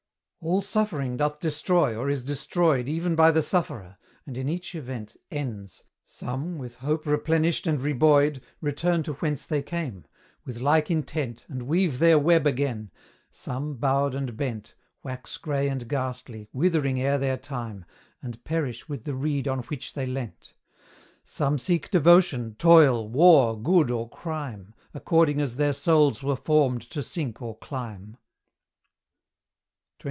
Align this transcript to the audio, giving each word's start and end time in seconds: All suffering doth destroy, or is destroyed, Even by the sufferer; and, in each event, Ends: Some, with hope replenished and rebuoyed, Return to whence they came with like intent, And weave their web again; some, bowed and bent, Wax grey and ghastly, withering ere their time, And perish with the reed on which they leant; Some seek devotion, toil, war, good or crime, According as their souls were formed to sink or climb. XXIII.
All 0.43 0.63
suffering 0.63 1.17
doth 1.17 1.39
destroy, 1.39 1.95
or 1.95 2.09
is 2.09 2.25
destroyed, 2.25 2.89
Even 2.89 3.15
by 3.15 3.29
the 3.29 3.43
sufferer; 3.43 3.97
and, 4.25 4.35
in 4.39 4.49
each 4.49 4.73
event, 4.73 5.15
Ends: 5.29 5.83
Some, 6.03 6.57
with 6.57 6.77
hope 6.77 7.05
replenished 7.05 7.67
and 7.67 7.79
rebuoyed, 7.79 8.41
Return 8.59 9.03
to 9.03 9.13
whence 9.13 9.45
they 9.45 9.61
came 9.61 10.03
with 10.43 10.59
like 10.59 10.89
intent, 10.89 11.45
And 11.47 11.67
weave 11.67 11.99
their 11.99 12.17
web 12.17 12.47
again; 12.47 12.89
some, 13.29 13.75
bowed 13.75 14.15
and 14.15 14.35
bent, 14.35 14.73
Wax 15.03 15.37
grey 15.37 15.69
and 15.69 15.87
ghastly, 15.87 16.49
withering 16.53 16.99
ere 16.99 17.19
their 17.19 17.37
time, 17.37 17.85
And 18.23 18.43
perish 18.43 18.89
with 18.89 19.03
the 19.03 19.13
reed 19.13 19.47
on 19.47 19.59
which 19.65 19.93
they 19.93 20.07
leant; 20.07 20.55
Some 21.23 21.59
seek 21.59 21.91
devotion, 21.91 22.55
toil, 22.55 23.07
war, 23.07 23.61
good 23.61 23.91
or 23.91 24.09
crime, 24.09 24.73
According 24.95 25.39
as 25.39 25.57
their 25.57 25.71
souls 25.73 26.23
were 26.23 26.35
formed 26.35 26.81
to 26.89 27.03
sink 27.03 27.43
or 27.43 27.55
climb. 27.59 28.17
XXIII. 28.17 28.17